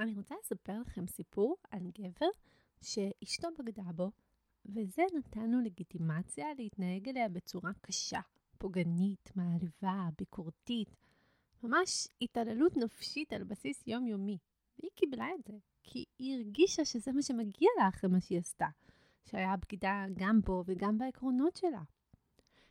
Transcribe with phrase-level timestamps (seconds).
[0.00, 2.26] אני רוצה לספר לכם סיפור על גבר
[2.80, 4.10] שאשתו בגדה בו,
[4.66, 8.20] וזה נתן לו לגיטימציה להתנהג אליה בצורה קשה,
[8.58, 10.96] פוגענית, מעליבה, ביקורתית,
[11.62, 14.38] ממש התעללות נפשית על בסיס יומיומי.
[14.78, 18.68] והיא קיבלה את זה, כי היא הרגישה שזה מה שמגיע לה אחרי מה שהיא עשתה,
[19.24, 21.82] שהיה בגידה גם בו וגם בעקרונות שלה.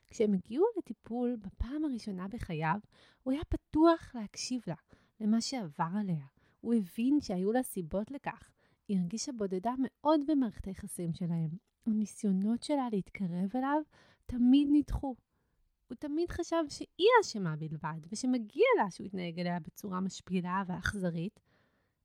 [0.09, 2.79] כשהם הגיעו לטיפול בפעם הראשונה בחייו,
[3.23, 4.75] הוא היה פתוח להקשיב לה,
[5.19, 6.38] למה שעבר עליה.
[6.61, 8.51] הוא הבין שהיו לה סיבות לכך.
[8.87, 11.49] היא הרגישה בודדה מאוד במערכת היחסים שלהם.
[11.85, 13.81] הניסיונות שלה להתקרב אליו
[14.25, 15.15] תמיד נדחו.
[15.87, 21.39] הוא תמיד חשב שהיא אשמה בלבד, ושמגיע לה שהוא יתנהג אליה בצורה משפילה ואכזרית,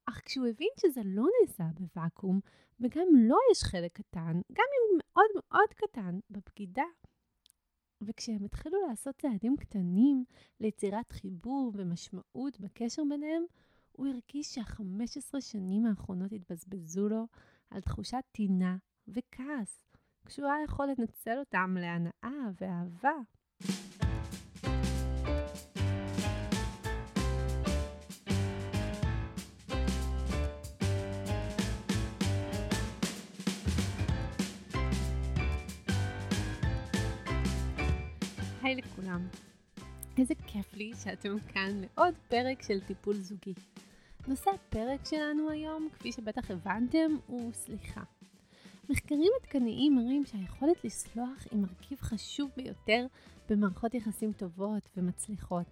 [0.06, 2.40] אך כשהוא הבין שזה לא נעשה בוואקום,
[2.80, 6.84] וגם לו יש חלק קטן, גם אם מאוד מאוד קטן, בבגידה,
[8.02, 10.24] וכשהם התחילו לעשות צעדים קטנים
[10.60, 13.44] ליצירת חיבור ומשמעות בקשר ביניהם,
[13.96, 17.26] הוא הרגיש שה-15 שנים האחרונות התבזבזו לו
[17.70, 18.76] על תחושת טינה
[19.08, 19.86] וכעס,
[20.26, 23.12] כשהוא היה יכול לנצל אותם להנאה ואהבה.
[38.62, 39.28] היי לכולם.
[40.18, 43.54] איזה כיף לי שאתם כאן לעוד פרק של טיפול זוגי.
[44.28, 48.02] נושא הפרק שלנו היום, כפי שבטח הבנתם, הוא סליחה.
[48.88, 53.06] מחקרים עדכניים מראים שהיכולת לסלוח היא מרכיב חשוב ביותר
[53.48, 55.66] במערכות יחסים טובות ומצליחות.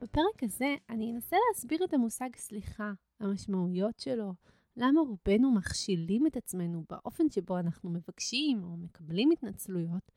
[0.00, 4.32] בפרק הזה אני אנסה להסביר את המושג סליחה, המשמעויות שלו,
[4.76, 10.10] למה רובנו מכשילים את עצמנו באופן שבו אנחנו מבקשים או מקבלים התנצלויות,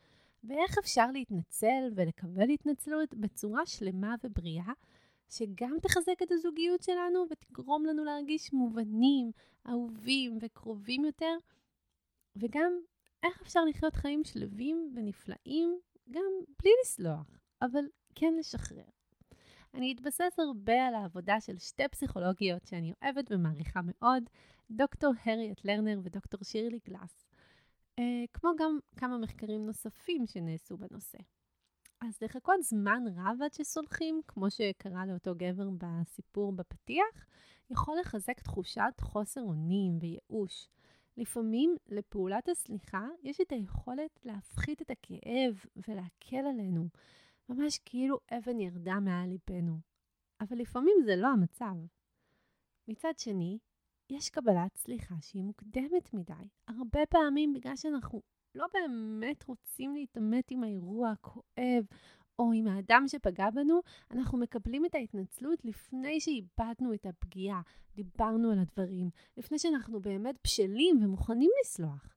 [0.43, 4.71] ואיך אפשר להתנצל ולקבל התנצלות בצורה שלמה ובריאה,
[5.29, 9.31] שגם תחזק את הזוגיות שלנו ותגרום לנו להרגיש מובנים,
[9.67, 11.37] אהובים וקרובים יותר,
[12.35, 12.71] וגם
[13.23, 15.79] איך אפשר לחיות חיים שלווים ונפלאים
[16.11, 16.31] גם
[16.61, 17.83] בלי לסלוח, אבל
[18.15, 18.89] כן לשחרר.
[19.73, 24.23] אני אתבסס הרבה על העבודה של שתי פסיכולוגיות שאני אוהבת ומעריכה מאוד,
[24.71, 27.25] דוקטור הריאט לרנר ודוקטור שירלי גלאס.
[27.99, 31.17] אה, כמו גם כמה מחקרים נוספים שנעשו בנושא.
[32.01, 37.25] אז לחכות זמן רב עד שסולחים, כמו שקרה לאותו גבר בסיפור בפתיח,
[37.69, 40.69] יכול לחזק תחושת חוסר אונים וייאוש.
[41.17, 46.87] לפעמים לפעולת הסליחה יש את היכולת להפחית את הכאב ולהקל עלינו,
[47.49, 49.79] ממש כאילו אבן ירדה מעל ליבנו.
[50.41, 51.75] אבל לפעמים זה לא המצב.
[52.87, 53.59] מצד שני,
[54.09, 56.47] יש קבלת סליחה שהיא מוקדמת מדי.
[56.67, 58.21] הרבה פעמים בגלל שאנחנו
[58.55, 61.85] לא באמת רוצים להתעמת עם האירוע הכואב
[62.39, 67.61] או עם האדם שפגע בנו, אנחנו מקבלים את ההתנצלות לפני שאיבדנו את הפגיעה,
[67.95, 72.15] דיברנו על הדברים, לפני שאנחנו באמת בשלים ומוכנים לסלוח.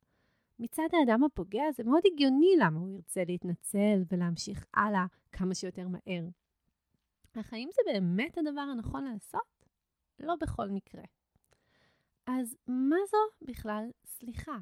[0.59, 6.29] מצד האדם הפוגע זה מאוד הגיוני למה הוא ירצה להתנצל ולהמשיך הלאה כמה שיותר מהר.
[7.41, 9.67] אך האם זה באמת הדבר הנכון לעשות?
[10.19, 11.03] לא בכל מקרה.
[12.27, 14.59] אז מה זו בכלל סליחה?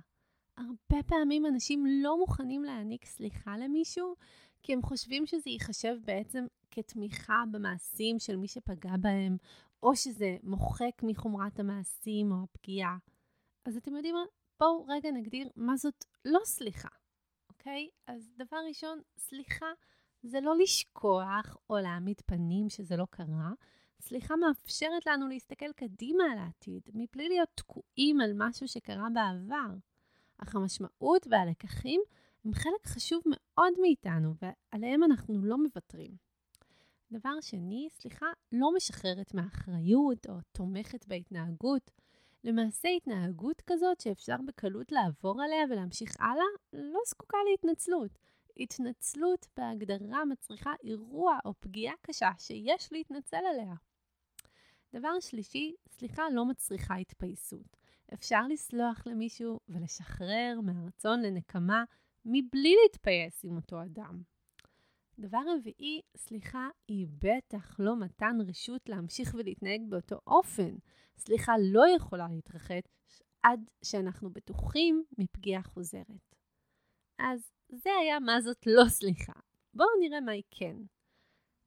[0.56, 4.14] הרבה פעמים אנשים לא מוכנים להעניק סליחה למישהו,
[4.62, 9.36] כי הם חושבים שזה ייחשב בעצם כתמיכה במעשים של מי שפגע בהם,
[9.82, 12.96] או שזה מוחק מחומרת המעשים או הפגיעה.
[13.64, 14.24] אז אתם יודעים מה?
[14.60, 16.88] בואו רגע נגדיר מה זאת לא סליחה,
[17.48, 17.88] אוקיי?
[18.06, 19.66] אז דבר ראשון, סליחה
[20.22, 23.52] זה לא לשכוח או להעמיד פנים שזה לא קרה,
[24.00, 29.74] סליחה מאפשרת לנו להסתכל קדימה על העתיד, מבלי להיות תקועים על משהו שקרה בעבר.
[30.42, 32.00] אך המשמעות והלקחים
[32.44, 36.16] הם חלק חשוב מאוד מאיתנו, ועליהם אנחנו לא מוותרים.
[37.12, 41.90] דבר שני, סליחה לא משחררת מאחריות או תומכת בהתנהגות.
[42.44, 48.18] למעשה התנהגות כזאת שאפשר בקלות לעבור עליה ולהמשיך הלאה, לא זקוקה להתנצלות.
[48.56, 53.74] התנצלות בהגדרה מצריכה אירוע או פגיעה קשה שיש להתנצל עליה.
[54.92, 57.79] דבר שלישי, סליחה לא מצריכה התפייסות.
[58.14, 61.84] אפשר לסלוח למישהו ולשחרר מהרצון לנקמה
[62.24, 64.22] מבלי להתפייס עם אותו אדם.
[65.18, 70.74] דבר רביעי, סליחה היא בטח לא מתן רשות להמשיך ולהתנהג באותו אופן.
[71.18, 72.82] סליחה לא יכולה להתרחש
[73.42, 76.34] עד שאנחנו בטוחים מפגיעה חוזרת.
[77.18, 79.32] אז זה היה מה זאת לא סליחה.
[79.74, 80.76] בואו נראה מה היא כן.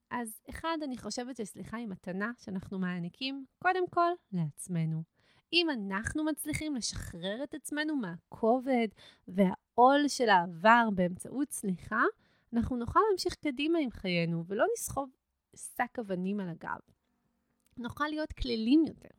[0.09, 5.12] אז אחד, אני חושבת שסליחה היא מתנה שאנחנו מעניקים קודם כל לעצמנו.
[5.53, 8.87] אם אנחנו מצליחים לשחרר את עצמנו מהכובד
[9.27, 12.03] והעול של העבר באמצעות סליחה,
[12.53, 15.09] אנחנו נוכל להמשיך קדימה עם חיינו ולא נסחוב
[15.55, 16.79] שק אבנים על הגב.
[17.77, 19.09] נוכל להיות כלילים יותר.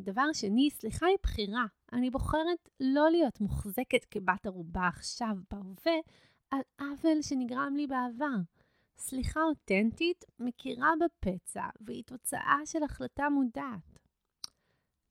[0.00, 1.64] דבר שני, סליחה היא בחירה.
[1.92, 6.00] אני בוחרת לא להיות מוחזקת כבת ערובה עכשיו בהווה,
[6.50, 8.36] על עוול שנגרם לי בעבר.
[8.98, 14.05] סליחה אותנטית מכירה בפצע, והיא תוצאה של החלטה מודעת.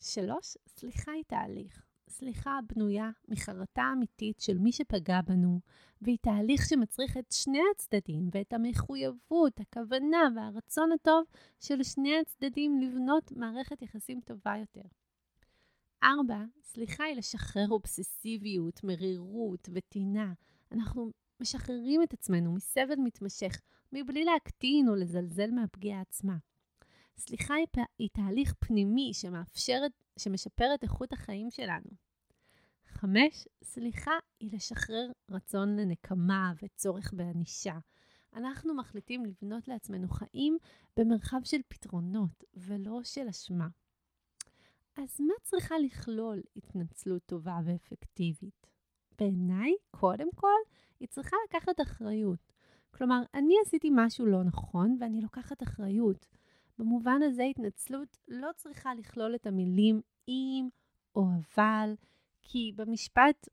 [0.05, 1.85] שלוש, סליחה היא תהליך.
[2.09, 5.59] סליחה בנויה מחרטה אמיתית של מי שפגע בנו,
[6.01, 11.23] והיא תהליך שמצריך את שני הצדדים ואת המחויבות, הכוונה והרצון הטוב
[11.59, 14.87] של שני הצדדים לבנות מערכת יחסים טובה יותר.
[16.03, 20.33] ארבע, סליחה היא לשחרר אובססיביות, מרירות וטינה.
[20.71, 23.61] אנחנו משחררים את עצמנו מסבל מתמשך,
[23.91, 26.35] מבלי להקטין או לזלזל מהפגיעה עצמה.
[27.17, 27.67] סליחה היא,
[27.99, 31.89] היא תהליך פנימי שמאפשרת, שמשפר את איכות החיים שלנו.
[32.87, 37.77] חמש, סליחה היא לשחרר רצון לנקמה וצורך בענישה.
[38.33, 40.57] אנחנו מחליטים לבנות לעצמנו חיים
[40.97, 43.67] במרחב של פתרונות ולא של אשמה.
[44.97, 48.67] אז מה צריכה לכלול התנצלות טובה ואפקטיבית?
[49.19, 50.59] בעיניי, קודם כל,
[50.99, 52.53] היא צריכה לקחת אחריות.
[52.91, 56.25] כלומר, אני עשיתי משהו לא נכון ואני לוקחת אחריות.
[56.77, 60.69] במובן הזה התנצלות לא צריכה לכלול את המילים אם
[61.15, 61.25] או
[61.55, 61.93] אבל,
[62.41, 63.47] כי במשפט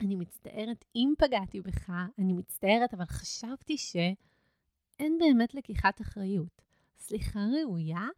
[0.00, 6.62] אני מצטערת אם פגעתי בך, אני מצטערת, אבל חשבתי שאין באמת לקיחת אחריות.
[6.98, 8.08] סליחה ראויה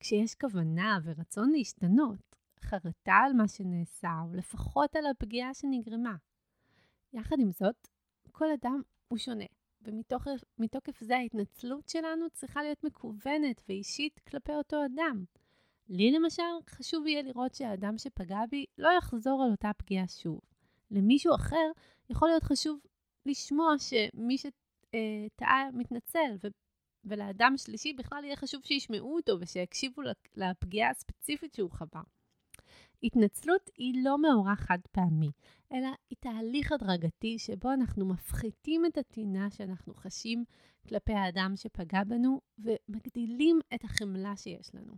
[0.00, 6.16] כשיש כוונה ורצון להשתנות, חרטה על מה שנעשה, או לפחות על הפגיעה שנגרמה.
[7.12, 7.88] יחד עם זאת,
[8.32, 9.44] כל אדם הוא שונה,
[9.82, 15.24] ומתוקף זה ההתנצלות שלנו צריכה להיות מקוונת ואישית כלפי אותו אדם.
[15.88, 20.40] לי למשל, חשוב יהיה לראות שהאדם שפגע בי לא יחזור על אותה פגיעה שוב.
[20.90, 21.70] למישהו אחר
[22.10, 22.80] יכול להיות חשוב
[23.26, 26.48] לשמוע שמי שטעה מתנצל, ו-
[27.04, 30.02] ולאדם שלישי בכלל יהיה חשוב שישמעו אותו ושיקשיבו
[30.36, 32.02] לפגיעה הספציפית שהוא חווה.
[33.02, 35.30] התנצלות היא לא מאורע חד פעמי,
[35.72, 40.44] אלא היא תהליך הדרגתי שבו אנחנו מפחיתים את הטינה שאנחנו חשים
[40.88, 44.92] כלפי האדם שפגע בנו ומגדילים את החמלה שיש לנו.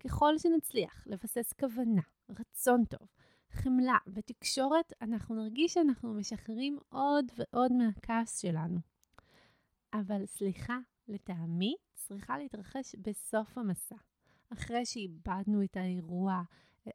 [0.00, 3.08] ככל שנצליח לבסס כוונה, רצון טוב,
[3.50, 8.78] חמלה ותקשורת, אנחנו נרגיש שאנחנו משחררים עוד ועוד מהכעס שלנו.
[9.92, 13.96] אבל סליחה, לטעמי, צריכה להתרחש בסוף המסע.
[14.52, 16.42] אחרי שאיבדנו את האירוע,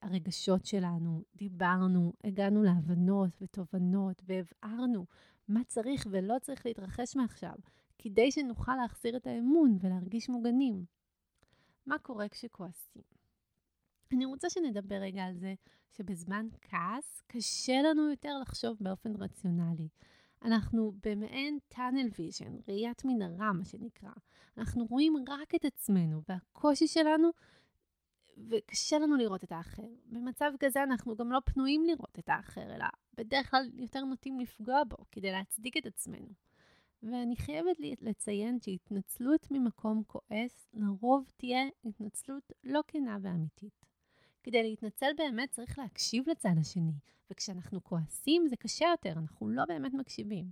[0.01, 5.05] הרגשות שלנו, דיברנו, הגענו להבנות ותובנות והבהרנו
[5.47, 7.55] מה צריך ולא צריך להתרחש מעכשיו,
[7.97, 10.85] כדי שנוכל להחזיר את האמון ולהרגיש מוגנים.
[11.85, 13.01] מה קורה כשכועסים?
[14.13, 15.53] אני רוצה שנדבר רגע על זה
[15.91, 19.87] שבזמן כעס קשה לנו יותר לחשוב באופן רציונלי.
[20.43, 24.11] אנחנו במעין tunnel vision, ראיית מנהרה מה שנקרא.
[24.57, 27.29] אנחנו רואים רק את עצמנו, והקושי שלנו
[28.49, 29.87] וקשה לנו לראות את האחר.
[30.05, 32.85] במצב כזה אנחנו גם לא פנויים לראות את האחר, אלא
[33.17, 36.27] בדרך כלל יותר נוטים לפגוע בו כדי להצדיק את עצמנו.
[37.03, 43.85] ואני חייבת לציין שהתנצלות ממקום כועס לרוב תהיה התנצלות לא כנה ואמיתית.
[44.43, 46.93] כדי להתנצל באמת צריך להקשיב לצד השני,
[47.31, 50.51] וכשאנחנו כועסים זה קשה יותר, אנחנו לא באמת מקשיבים.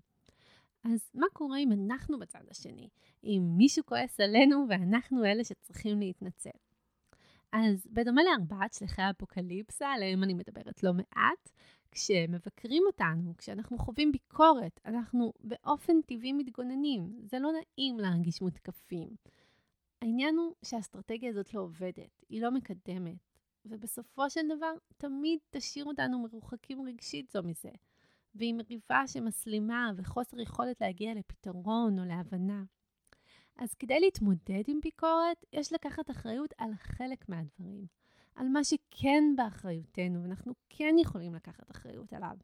[0.84, 2.90] אז מה קורה אם אנחנו בצד השני?
[3.24, 6.50] אם מישהו כועס עלינו ואנחנו אלה שצריכים להתנצל?
[7.58, 11.50] אז בדומה לארבעת שליחי האפוקליפסה, עליהם אני מדברת לא מעט,
[11.92, 17.14] כשמבקרים אותנו, כשאנחנו חווים ביקורת, אנחנו באופן טבעי מתגוננים.
[17.24, 19.10] זה לא נעים להרגיש מותקפים.
[20.02, 23.30] העניין הוא שהאסטרטגיה הזאת לא עובדת, היא לא מקדמת,
[23.66, 27.72] ובסופו של דבר תמיד תשאיר אותנו מרוחקים רגשית זו מזה,
[28.36, 32.64] ועם מריבה שמסלימה וחוסר יכולת להגיע לפתרון או להבנה.
[33.58, 37.86] אז כדי להתמודד עם ביקורת, יש לקחת אחריות על חלק מהדברים,
[38.36, 42.38] על מה שכן באחריותנו, ואנחנו כן יכולים לקחת אחריות עליו.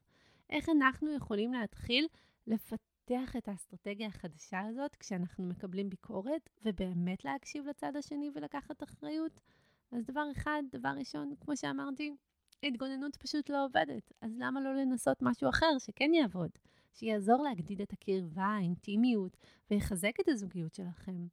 [0.50, 2.06] איך אנחנו יכולים להתחיל
[2.46, 9.40] לפתח את האסטרטגיה החדשה הזאת כשאנחנו מקבלים ביקורת, ובאמת להקשיב לצד השני ולקחת אחריות?
[9.92, 12.16] אז דבר אחד, דבר ראשון, כמו שאמרתי,
[12.62, 16.50] התגוננות פשוט לא עובדת, אז למה לא לנסות משהו אחר שכן יעבוד?
[16.92, 19.36] שיעזור להגדיד את הקרבה, האינטימיות,
[19.70, 21.26] ויחזק את הזוגיות שלכם.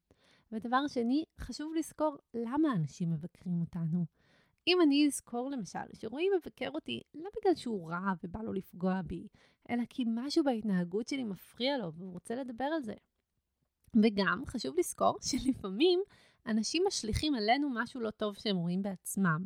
[0.51, 4.05] ודבר שני, חשוב לזכור למה אנשים מבקרים אותנו.
[4.67, 9.27] אם אני אזכור למשל שרועי מבקר אותי לא בגלל שהוא רע ובא לו לפגוע בי,
[9.69, 12.93] אלא כי משהו בהתנהגות שלי מפריע לו והוא רוצה לדבר על זה.
[14.03, 15.99] וגם חשוב לזכור שלפעמים
[16.45, 19.45] אנשים משליכים עלינו משהו לא טוב שהם רואים בעצמם.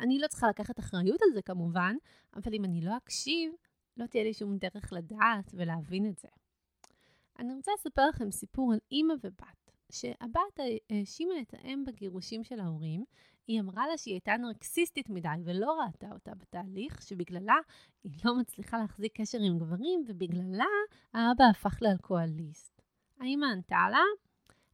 [0.00, 1.96] אני לא צריכה לקחת אחריות על זה כמובן,
[2.34, 3.52] אבל אם אני לא אקשיב,
[3.96, 6.28] לא תהיה לי שום דרך לדעת ולהבין את זה.
[7.38, 13.04] אני רוצה לספר לכם סיפור על אימא ובת, שהבת האשימה את האם בגירושים של ההורים.
[13.46, 17.56] היא אמרה לה שהיא הייתה נרקסיסטית מדי ולא ראתה אותה בתהליך, שבגללה
[18.04, 20.64] היא לא מצליחה להחזיק קשר עם גברים, ובגללה
[21.14, 22.82] האבא הפך לאלכוהוליסט.
[23.20, 24.02] האמא ענתה לה,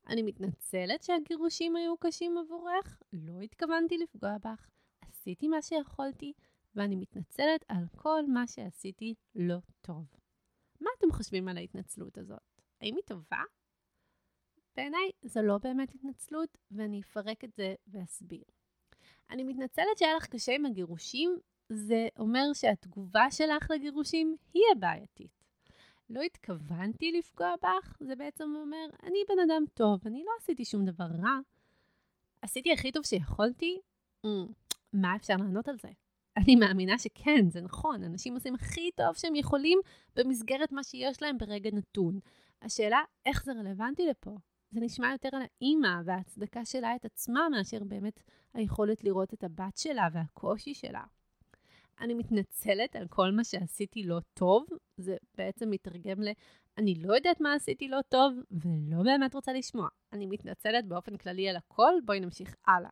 [0.09, 4.71] אני מתנצלת שהגירושים היו קשים עבורך, לא התכוונתי לפגוע בך,
[5.01, 6.33] עשיתי מה שיכולתי,
[6.75, 10.07] ואני מתנצלת על כל מה שעשיתי לא טוב.
[10.81, 12.63] מה אתם חושבים על ההתנצלות הזאת?
[12.81, 13.43] האם היא טובה?
[14.77, 18.45] בעיניי זו לא באמת התנצלות, ואני אפרק את זה ואסביר.
[19.31, 25.45] אני מתנצלת שהיה לך קשה עם הגירושים, זה אומר שהתגובה שלך לגירושים היא הבעייתית.
[26.11, 30.85] לא התכוונתי לפגוע בך, זה בעצם אומר, אני בן אדם טוב, אני לא עשיתי שום
[30.85, 31.39] דבר רע.
[32.43, 33.81] עשיתי הכי טוב שיכולתי?
[34.27, 34.29] Mm,
[34.93, 35.89] מה אפשר לענות על זה?
[36.39, 39.79] אני מאמינה שכן, זה נכון, אנשים עושים הכי טוב שהם יכולים
[40.17, 42.19] במסגרת מה שיש להם ברגע נתון.
[42.63, 44.37] השאלה, איך זה רלוונטי לפה?
[44.71, 48.23] זה נשמע יותר על האימא וההצדקה שלה את עצמה, מאשר באמת
[48.55, 51.05] היכולת לראות את הבת שלה והקושי שלה.
[52.01, 54.67] אני מתנצלת על כל מה שעשיתי לא טוב,
[54.97, 56.29] זה בעצם מתרגם ל...
[56.79, 59.89] אני לא יודעת מה עשיתי לא טוב, ולא באמת רוצה לשמוע.
[60.13, 62.91] אני מתנצלת באופן כללי על הכל, בואי נמשיך הלאה.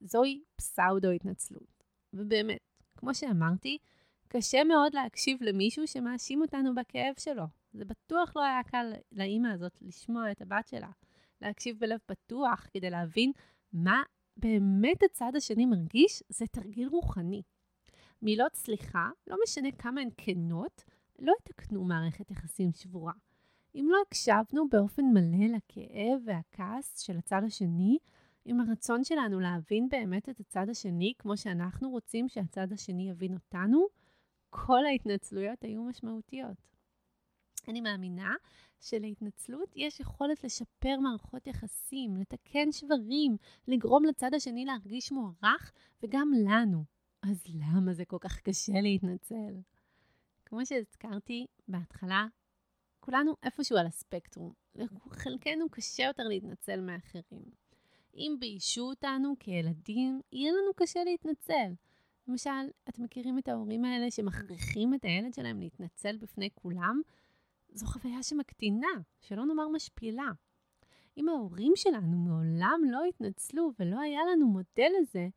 [0.00, 1.75] זוהי פסאודו-התנצלות.
[2.12, 2.58] ובאמת,
[2.96, 3.78] כמו שאמרתי,
[4.28, 7.44] קשה מאוד להקשיב למישהו שמאשים אותנו בכאב שלו.
[7.72, 10.90] זה בטוח לא היה קל לאימא הזאת לשמוע את הבת שלה,
[11.40, 13.32] להקשיב בלב פתוח כדי להבין
[13.72, 14.02] מה
[14.36, 17.42] באמת הצד השני מרגיש, זה תרגיל רוחני.
[18.22, 20.84] מילות סליחה, לא משנה כמה הן כנות,
[21.18, 23.12] לא יתקנו מערכת יחסים שבורה.
[23.74, 27.98] אם לא הקשבנו באופן מלא לכאב והכעס של הצד השני,
[28.48, 33.86] עם הרצון שלנו להבין באמת את הצד השני, כמו שאנחנו רוצים שהצד השני יבין אותנו,
[34.50, 36.56] כל ההתנצלויות היו משמעותיות.
[37.68, 38.34] אני מאמינה
[38.80, 43.36] שלהתנצלות יש יכולת לשפר מערכות יחסים, לתקן שברים,
[43.68, 45.72] לגרום לצד השני להרגיש מוערך,
[46.02, 46.84] וגם לנו.
[47.22, 49.60] אז למה זה כל כך קשה להתנצל?
[50.44, 52.26] כמו שהזכרתי בהתחלה,
[53.00, 54.52] כולנו איפשהו על הספקטרום.
[54.74, 57.65] לחלקנו קשה יותר להתנצל מאחרים.
[58.16, 61.72] אם ביישו אותנו כילדים, יהיה לנו קשה להתנצל.
[62.28, 62.50] למשל,
[62.88, 67.00] אתם מכירים את ההורים האלה שמכריחים את הילד שלהם להתנצל בפני כולם?
[67.72, 68.88] זו חוויה שמקטינה,
[69.20, 70.30] שלא נאמר משפילה.
[71.16, 75.28] אם ההורים שלנו מעולם לא התנצלו ולא היה לנו מודל לזה,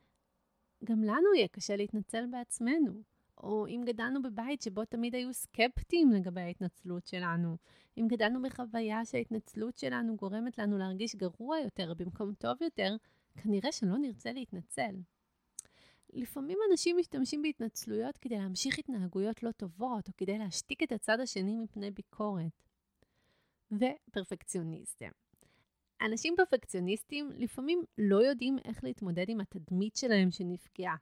[0.83, 3.01] גם לנו יהיה קשה להתנצל בעצמנו.
[3.43, 7.57] או אם גדלנו בבית שבו תמיד היו סקפטיים לגבי ההתנצלות שלנו,
[7.97, 12.95] אם גדלנו בחוויה שההתנצלות שלנו גורמת לנו להרגיש גרוע יותר במקום טוב יותר,
[13.43, 14.95] כנראה שלא נרצה להתנצל.
[16.13, 21.55] לפעמים אנשים משתמשים בהתנצלויות כדי להמשיך התנהגויות לא טובות, או כדי להשתיק את הצד השני
[21.55, 22.63] מפני ביקורת.
[23.71, 25.09] ופרפקציוניזם.
[26.01, 30.95] אנשים פרפקציוניסטים לפעמים לא יודעים איך להתמודד עם התדמית שלהם שנפגעה,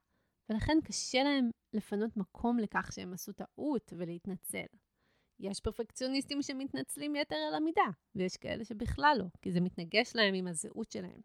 [0.50, 4.66] ולכן קשה להם לפנות מקום לכך שהם עשו טעות ולהתנצל.
[5.40, 10.48] יש פרפקציוניסטים שמתנצלים יתר על המידה, ויש כאלה שבכלל לא, כי זה מתנגש להם עם
[10.48, 11.22] הזהות שלהם.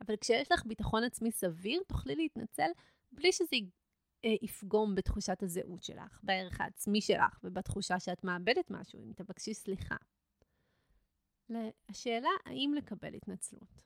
[0.00, 2.70] אבל כשיש לך ביטחון עצמי סביר, תוכלי להתנצל
[3.12, 3.56] בלי שזה
[4.24, 9.96] אה, יפגום בתחושת הזהות שלך, בערך העצמי שלך ובתחושה שאת מאבדת משהו, אם תבקשי סליחה.
[11.88, 13.80] השאלה האם לקבל התנצלות.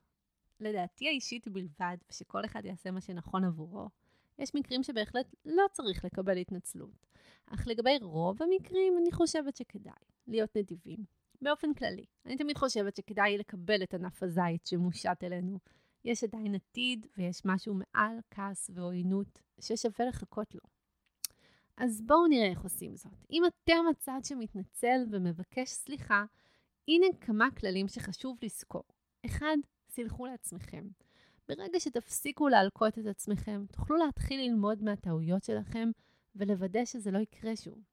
[0.59, 3.89] לדעתי האישית בלבד, ושכל אחד יעשה מה שנכון עבורו,
[4.39, 7.07] יש מקרים שבהחלט לא צריך לקבל התנצלות.
[7.45, 9.93] אך לגבי רוב המקרים, אני חושבת שכדאי
[10.27, 10.99] להיות נדיבים.
[11.41, 15.59] באופן כללי, אני תמיד חושבת שכדאי לקבל את ענף הזית שמושת אלינו.
[16.05, 20.61] יש עדיין עתיד ויש משהו מעל כעס ועוינות ששווה לחכות לו.
[21.77, 23.25] אז בואו נראה איך עושים זאת.
[23.31, 26.25] אם אתם הצד שמתנצל ומבקש סליחה,
[26.87, 28.83] הנה כמה כללים שחשוב לזכור.
[29.25, 29.57] אחד,
[29.89, 30.87] סלחו לעצמכם.
[31.49, 35.89] ברגע שתפסיקו להלקות את עצמכם, תוכלו להתחיל ללמוד מהטעויות שלכם
[36.35, 37.83] ולוודא שזה לא יקרה שוב.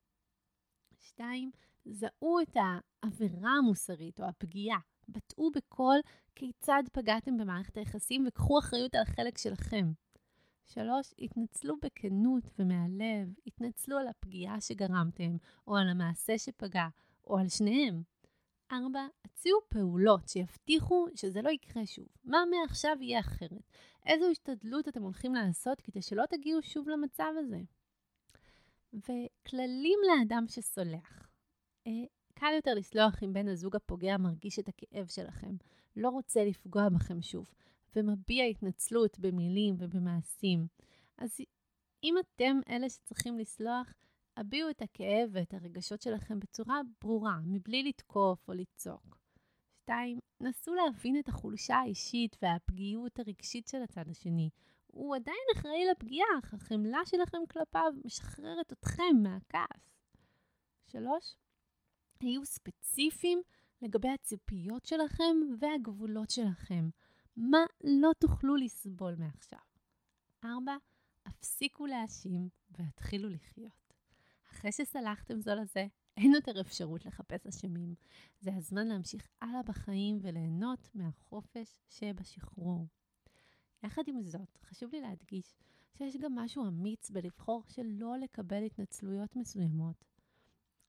[0.99, 1.51] שתיים,
[1.85, 4.79] זהו את העבירה המוסרית או הפגיעה.
[5.09, 5.97] בטאו בקול
[6.35, 9.93] כיצד פגעתם במערכת היחסים וקחו אחריות על החלק שלכם.
[10.67, 15.37] שלוש, התנצלו בכנות ומהלב, התנצלו על הפגיעה שגרמתם,
[15.67, 16.87] או על המעשה שפגע,
[17.27, 18.03] או על שניהם.
[18.73, 22.09] ארבע, הציעו פעולות שיבטיחו שזה לא יקרה שוב.
[22.25, 23.73] מה מעכשיו יהיה אחרת?
[24.07, 27.61] איזו השתדלות אתם הולכים לעשות כדי שלא תגיעו שוב למצב הזה?
[28.95, 31.29] וכללים לאדם שסולח.
[31.87, 31.93] אה,
[32.35, 35.57] קל יותר לסלוח אם בן הזוג הפוגע מרגיש את הכאב שלכם,
[35.97, 37.51] לא רוצה לפגוע בכם שוב,
[37.97, 40.67] ומביע התנצלות במילים ובמעשים.
[41.19, 41.41] אז
[42.05, 43.95] אם אתם אלה שצריכים לסלוח,
[44.37, 49.19] הביעו את הכאב ואת הרגשות שלכם בצורה ברורה, מבלי לתקוף או לצעוק.
[49.83, 54.51] שתיים, נסו להבין את החולשה האישית והפגיעות הרגשית של הצד השני.
[54.87, 59.97] הוא עדיין אחראי לפגיעה, אך החמלה שלכם כלפיו משחררת אתכם מהכעס.
[60.87, 61.37] שלוש,
[62.21, 63.43] היו ספציפיים
[63.83, 66.89] לגבי הציפיות שלכם והגבולות שלכם.
[67.37, 69.59] מה לא תוכלו לסבול מעכשיו.
[70.45, 70.77] ארבע,
[71.27, 73.86] הפסיקו להאשים והתחילו לחיות.
[74.57, 75.87] אחרי שסלחתם זו לזה,
[76.17, 77.95] אין יותר אפשרות לחפש אשמים.
[78.41, 82.87] זה הזמן להמשיך הלאה בחיים וליהנות מהחופש שבשחרור.
[83.83, 85.55] יחד עם זאת, חשוב לי להדגיש
[85.99, 90.05] שיש גם משהו אמיץ בלבחור שלא לקבל התנצלויות מסוימות.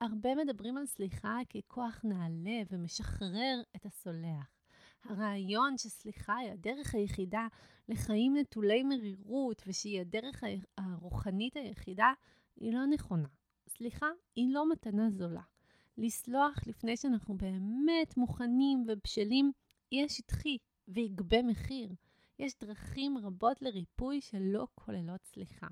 [0.01, 4.57] הרבה מדברים על סליחה ככוח נעלה ומשחרר את הסולח.
[5.03, 7.47] הרעיון שסליחה היא הדרך היחידה
[7.89, 10.43] לחיים נטולי מרירות ושהיא הדרך
[10.77, 12.13] הרוחנית היחידה,
[12.55, 13.27] היא לא נכונה.
[13.67, 15.41] סליחה היא לא מתנה זולה.
[15.97, 19.51] לסלוח לפני שאנחנו באמת מוכנים ובשלים
[19.91, 20.57] יהיה שטחי
[20.87, 21.93] ויגבה מחיר.
[22.39, 25.67] יש דרכים רבות לריפוי שלא כוללות סליחה.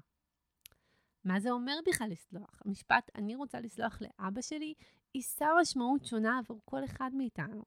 [1.23, 2.61] מה זה אומר בכלל לסלוח?
[2.65, 4.73] המשפט "אני רוצה לסלוח לאבא שלי"
[5.15, 7.63] יישא משמעות שונה עבור כל אחד מאיתנו.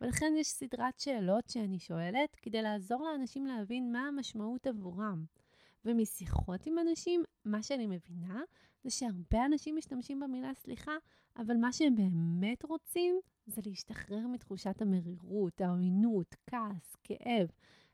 [0.00, 5.24] ולכן יש סדרת שאלות שאני שואלת כדי לעזור לאנשים להבין מה המשמעות עבורם.
[5.84, 8.42] ומשיחות עם אנשים, מה שאני מבינה
[8.84, 10.92] זה שהרבה אנשים משתמשים במילה סליחה,
[11.36, 17.48] אבל מה שהם באמת רוצים זה להשתחרר מתחושת המרירות, העוינות, כעס, כאב.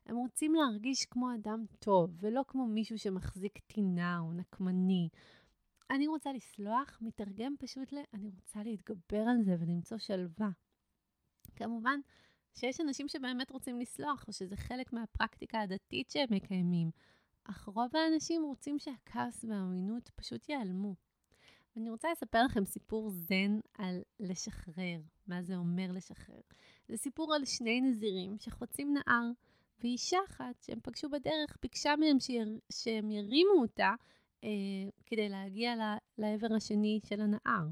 [0.06, 5.08] הם רוצים להרגיש כמו אדם טוב, ולא כמו מישהו שמחזיק טינה או נקמני.
[5.90, 7.96] אני רוצה לסלוח, מתרגם פשוט ל...
[8.14, 10.50] אני רוצה להתגבר על זה ולמצוא שלווה.
[11.56, 12.00] כמובן
[12.54, 16.90] שיש אנשים שבאמת רוצים לסלוח, או שזה חלק מהפרקטיקה הדתית שהם מקיימים,
[17.50, 20.94] אך רוב האנשים רוצים שהכעס והעוינות פשוט ייעלמו.
[21.76, 26.40] ואני רוצה לספר לכם סיפור זן על לשחרר, מה זה אומר לשחרר.
[26.88, 29.30] זה סיפור על שני נזירים שחוצים נהר,
[29.80, 33.94] ואישה אחת שהם פגשו בדרך ביקשה מהם שיר, שהם ירימו אותה
[34.44, 34.48] אה,
[35.06, 35.74] כדי להגיע
[36.18, 37.68] לעבר השני של הנהר.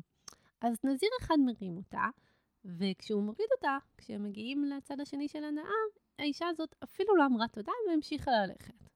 [0.61, 2.05] אז נזיר אחד מרים אותה,
[2.64, 5.88] וכשהוא מוריד אותה, כשהם מגיעים לצד השני של הנהר,
[6.19, 8.88] האישה הזאת אפילו לא אמרה תודה והמשיכה ללכת.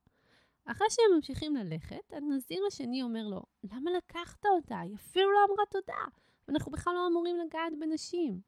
[0.64, 4.80] אחרי שהם ממשיכים ללכת, הנזיר השני אומר לו, למה לקחת אותה?
[4.80, 6.04] היא אפילו לא אמרה תודה,
[6.48, 8.40] ואנחנו בכלל לא אמורים לגעת בנשים.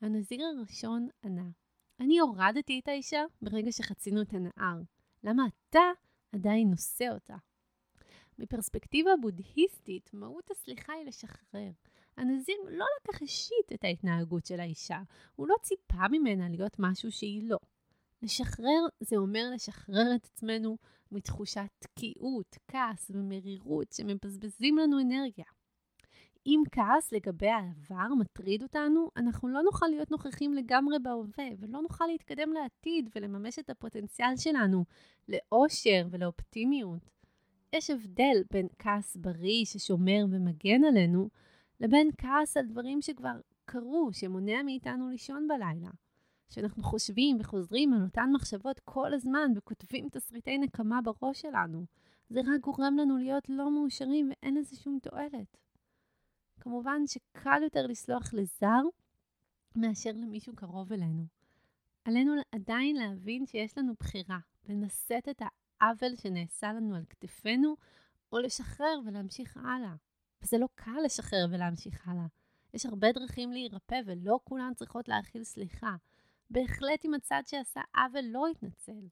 [0.00, 1.48] הנזיר הראשון ענה,
[2.00, 4.82] אני הורדתי את האישה ברגע שחצינו את הנהר.
[5.24, 5.90] למה אתה
[6.32, 7.36] עדיין נושא אותה?
[8.38, 11.70] מפרספקטיבה בודהיסטית, מהות הסליחה היא לשחרר.
[12.16, 15.02] הנזיר לא לקח אישית את ההתנהגות של האישה,
[15.36, 17.58] הוא לא ציפה ממנה להיות משהו שהיא לא.
[18.22, 20.76] לשחרר זה אומר לשחרר את עצמנו
[21.14, 25.44] מתחושת תקיעות, כעס ומרירות שמבזבזים לנו אנרגיה.
[26.46, 32.06] אם כעס לגבי העבר מטריד אותנו, אנחנו לא נוכל להיות נוכחים לגמרי בהווה, ולא נוכל
[32.06, 34.84] להתקדם לעתיד ולממש את הפוטנציאל שלנו
[35.28, 37.10] לאושר ולאופטימיות.
[37.72, 41.28] יש הבדל בין כעס בריא ששומר ומגן עלינו,
[41.80, 45.90] לבין כעס על דברים שכבר קרו, שמונע מאיתנו לישון בלילה.
[46.50, 51.84] שאנחנו חושבים וחוזרים על אותן מחשבות כל הזמן וכותבים תסריטי נקמה בראש שלנו.
[52.30, 55.56] זה רק גורם לנו להיות לא מאושרים ואין לזה שום תועלת.
[56.60, 58.82] כמובן שקל יותר לסלוח לזר
[59.76, 61.24] מאשר למישהו קרוב אלינו.
[62.04, 65.42] עלינו עדיין להבין שיש לנו בחירה, לנסות את
[65.80, 67.76] העוול שנעשה לנו על כתפינו,
[68.32, 69.94] או לשחרר ולהמשיך הלאה.
[70.42, 72.26] וזה לא קל לשחרר ולהמשיך הלאה.
[72.74, 75.96] יש הרבה דרכים להירפא ולא כולן צריכות להכיל סליחה.
[76.54, 79.08] בהחלט אם הצד שעשה עוול לא יתנצל.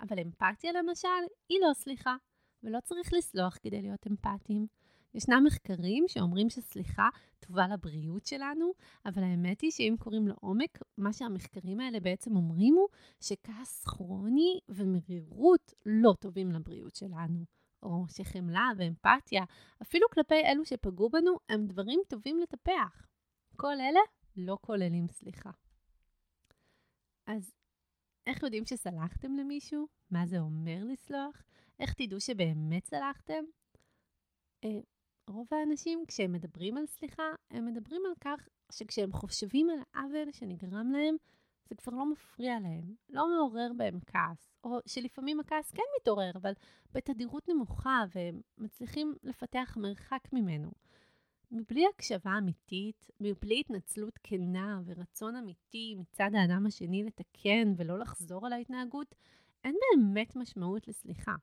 [0.00, 1.08] אבל אמפתיה למשל,
[1.48, 2.16] היא לא סליחה,
[2.62, 4.66] ולא צריך לסלוח כדי להיות אמפתיים.
[5.14, 7.08] ישנם מחקרים שאומרים שסליחה
[7.40, 8.72] טובה לבריאות שלנו,
[9.06, 12.88] אבל האמת היא שאם קוראים לעומק, מה שהמחקרים האלה בעצם אומרים הוא
[13.20, 17.44] שכעס כרוני ומרירות לא טובים לבריאות שלנו.
[17.82, 19.44] או שחמלה ואמפתיה,
[19.82, 23.06] אפילו כלפי אלו שפגעו בנו, הם דברים טובים לטפח.
[23.56, 24.00] כל אלה
[24.36, 25.50] לא כוללים סליחה.
[27.26, 27.54] אז
[28.26, 29.86] איך יודעים שסלחתם למישהו?
[30.10, 31.42] מה זה אומר לסלוח?
[31.80, 33.44] איך תדעו שבאמת סלחתם?
[34.64, 34.80] אה,
[35.28, 40.92] רוב האנשים, כשהם מדברים על סליחה, הם מדברים על כך שכשהם חושבים על העוול שנגרם
[40.92, 41.16] להם,
[41.68, 46.52] זה כבר לא מפריע להם, לא מעורר בהם כעס, או שלפעמים הכעס כן מתעורר, אבל
[46.92, 50.70] בתדירות נמוכה, והם מצליחים לפתח מרחק ממנו.
[51.52, 58.52] מבלי הקשבה אמיתית, מבלי התנצלות כנה ורצון אמיתי מצד האדם השני לתקן ולא לחזור על
[58.52, 59.14] ההתנהגות,
[59.64, 61.34] אין באמת משמעות לסליחה.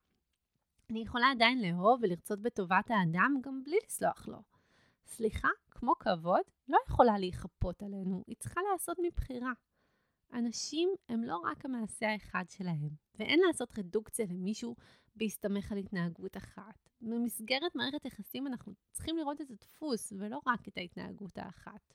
[0.89, 4.41] אני יכולה עדיין לאהוב ולרצות בטובת האדם גם בלי לסלוח לו.
[5.05, 9.51] סליחה, כמו כבוד, לא יכולה להיכפות עלינו, היא צריכה להיעשות מבחירה.
[10.33, 12.89] אנשים הם לא רק המעשה האחד שלהם,
[13.19, 14.75] ואין לעשות רדוקציה למישהו
[15.15, 16.89] בהסתמך על התנהגות אחת.
[17.01, 21.93] במסגרת מערכת יחסים אנחנו צריכים לראות את הדפוס ולא רק את ההתנהגות האחת.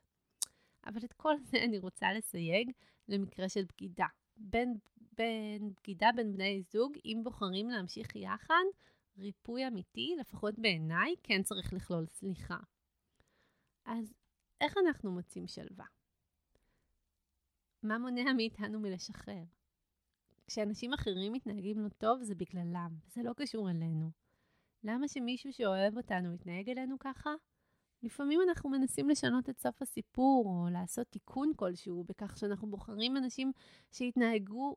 [0.86, 2.70] אבל את כל זה אני רוצה לסייג
[3.08, 4.06] למקרה של בגידה.
[4.36, 4.74] בין,
[5.16, 8.64] בין בגידה בין בני זוג, אם בוחרים להמשיך יחד,
[9.18, 12.58] ריפוי אמיתי, לפחות בעיניי, כן צריך לכלול סליחה.
[13.84, 14.14] אז
[14.60, 15.86] איך אנחנו מוצאים שלווה?
[17.82, 19.44] מה מונע מאיתנו מלשחרר?
[20.46, 24.10] כשאנשים אחרים מתנהגים לא טוב, זה בגללם, זה לא קשור אלינו.
[24.84, 27.30] למה שמישהו שאוהב אותנו יתנהג אלינו ככה?
[28.02, 33.52] לפעמים אנחנו מנסים לשנות את סוף הסיפור, או לעשות תיקון כלשהו, בכך שאנחנו בוחרים אנשים
[33.92, 34.76] שיתנהגו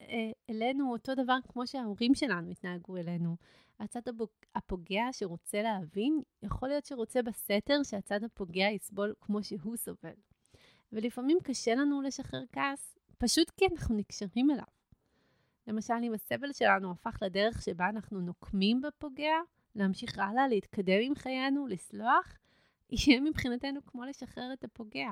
[0.00, 3.36] אה, אלינו אותו דבר כמו שההורים שלנו התנהגו אלינו.
[3.80, 4.00] הצד
[4.54, 10.14] הפוגע שרוצה להבין, יכול להיות שרוצה בסתר שהצד הפוגע יסבול כמו שהוא סובל.
[10.92, 14.75] ולפעמים קשה לנו לשחרר כעס, פשוט כי אנחנו נקשרים אליו.
[15.66, 19.34] למשל, אם הסבל שלנו הפך לדרך שבה אנחנו נוקמים בפוגע,
[19.74, 22.38] להמשיך הלאה, להתקדם עם חיינו, לסלוח,
[22.90, 25.08] יהיה מבחינתנו כמו לשחרר את הפוגע.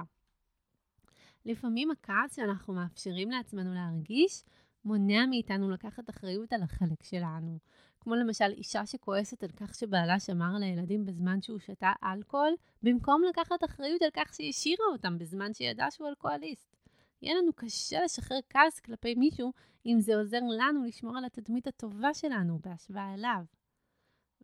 [1.45, 4.45] לפעמים הכעס שאנחנו מאפשרים לעצמנו להרגיש,
[4.85, 7.59] מונע מאיתנו לקחת אחריות על החלק שלנו.
[8.01, 13.23] כמו למשל אישה שכועסת על כך שבעלה שמר על הילדים בזמן שהוא שתה אלכוהול, במקום
[13.29, 16.77] לקחת אחריות על כך שהיא השאירה אותם בזמן שידע שהוא אלכוהוליסט.
[17.23, 19.53] יהיה לנו קשה לשחרר כעס כלפי מישהו
[19.87, 23.45] אם זה עוזר לנו לשמור על התדמית הטובה שלנו בהשוואה אליו.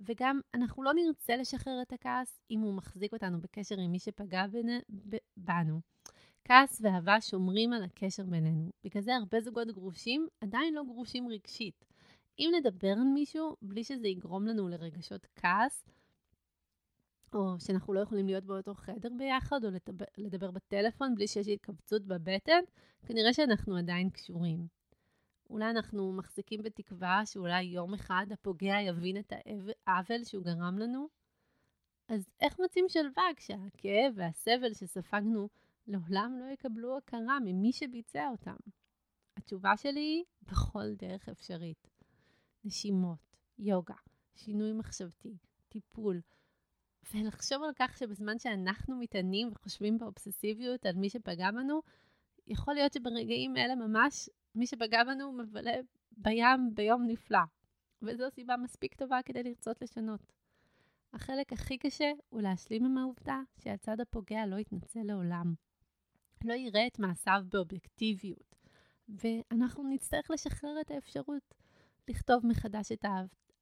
[0.00, 4.44] וגם אנחנו לא נרצה לשחרר את הכעס אם הוא מחזיק אותנו בקשר עם מי שפגע
[5.37, 5.81] בנו.
[6.44, 8.70] כעס ואהבה שומרים על הקשר בינינו.
[8.85, 11.85] בגלל זה הרבה זוגות גרושים עדיין לא גרושים רגשית.
[12.38, 15.85] אם נדבר על מישהו בלי שזה יגרום לנו לרגשות כעס,
[17.35, 22.03] או שאנחנו לא יכולים להיות באותו חדר ביחד, או לדבר, לדבר בטלפון בלי שיש התכווצות
[22.03, 22.61] בבטן,
[23.07, 24.79] כנראה שאנחנו עדיין קשורים.
[25.50, 29.32] אולי אנחנו מחזיקים בתקווה שאולי יום אחד הפוגע יבין את
[29.86, 31.08] העוול שהוא גרם לנו.
[32.08, 35.48] אז איך מוצאים שלווה כשהכאב והסבל שספגנו
[35.86, 38.56] לעולם לא יקבלו הכרה ממי שביצע אותם?
[39.36, 41.88] התשובה שלי היא בכל דרך אפשרית.
[42.64, 43.94] נשימות, יוגה,
[44.34, 45.36] שינוי מחשבתי,
[45.68, 46.20] טיפול,
[47.14, 51.80] ולחשוב על כך שבזמן שאנחנו מתענים וחושבים באובססיביות על מי שפגע בנו,
[52.46, 55.74] יכול להיות שברגעים אלה ממש מי שפגע בנו מבלה
[56.12, 57.38] בים ביום נפלא,
[58.02, 60.32] וזו סיבה מספיק טובה כדי לרצות לשנות.
[61.12, 65.54] החלק הכי קשה הוא להשלים עם העובדה שהצד הפוגע לא יתנצל לעולם.
[66.44, 68.54] לא יראה את מעשיו באובייקטיביות,
[69.08, 71.54] ואנחנו נצטרך לשחרר את האפשרות
[72.08, 73.04] לכתוב מחדש את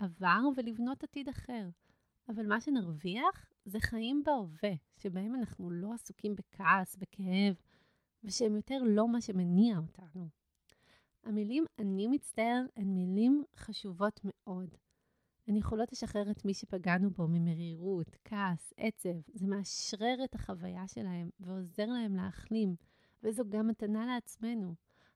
[0.00, 1.68] העבר ולבנות עתיד אחר.
[2.28, 7.54] אבל מה שנרוויח זה חיים בהווה, שבהם אנחנו לא עסוקים בכעס, בכאב,
[8.24, 10.37] ושהם יותר לא מה שמניע אותנו.
[11.24, 14.74] המילים אני מצטער הן מילים חשובות מאוד.
[15.46, 19.20] הן יכולות לשחרר את מי שפגענו בו ממרירות, כעס, עצב.
[19.34, 22.76] זה מאשרר את החוויה שלהם ועוזר להם להחלים,
[23.22, 24.74] וזו גם מתנה לעצמנו.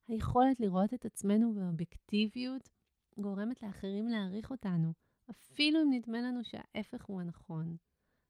[0.08, 2.68] היכולת לראות את עצמנו באובייקטיביות
[3.18, 4.92] גורמת לאחרים להעריך אותנו,
[5.30, 7.76] אפילו אם נדמה לנו שההפך הוא הנכון.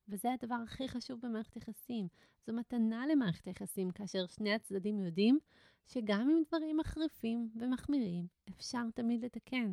[0.09, 2.09] וזה הדבר הכי חשוב במערכת יחסים.
[2.47, 5.39] זו מתנה למערכת יחסים, כאשר שני הצדדים יודעים
[5.87, 9.73] שגם עם דברים מחריפים ומחמירים, אפשר תמיד לתקן.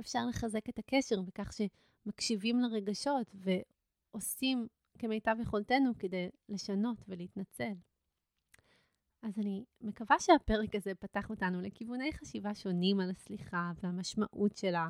[0.00, 4.66] אפשר לחזק את הקשר בכך שמקשיבים לרגשות ועושים
[4.98, 7.72] כמיטב יכולתנו כדי לשנות ולהתנצל.
[9.22, 14.88] אז אני מקווה שהפרק הזה פתח אותנו לכיווני חשיבה שונים על הסליחה והמשמעות שלה.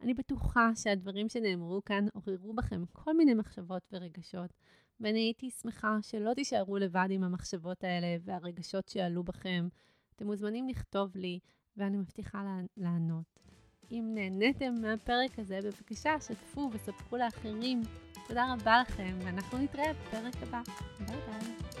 [0.00, 4.50] אני בטוחה שהדברים שנאמרו כאן עוררו בכם כל מיני מחשבות ורגשות,
[5.00, 9.68] ואני הייתי שמחה שלא תישארו לבד עם המחשבות האלה והרגשות שעלו בכם.
[10.20, 11.38] אתם מוזמנים לכתוב לי,
[11.76, 12.42] ואני מבטיחה
[12.76, 13.40] לענות.
[13.90, 17.82] אם נהניתם מהפרק הזה, בבקשה, שתפו וספרו לאחרים.
[18.28, 20.60] תודה רבה לכם, ואנחנו נתראה בפרק הבא.
[20.98, 21.79] ביי ביי.